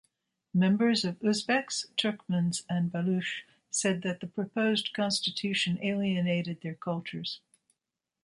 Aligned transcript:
Members 0.55 1.05
of 1.05 1.19
Uzbeks, 1.19 1.85
Turkmens 1.95 2.63
and 2.67 2.91
Baluch 2.91 3.43
said 3.69 4.01
that 4.01 4.19
the 4.19 4.25
Proposed 4.25 4.93
Constitution 4.95 5.77
alienated 5.79 6.61
their 6.61 6.73
cultures. 6.73 7.39